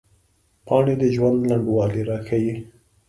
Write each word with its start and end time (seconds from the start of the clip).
پاڼې 0.65 0.93
د 1.01 1.03
ژوند 1.15 1.39
لنډوالي 1.49 2.01
راښيي 2.09 2.53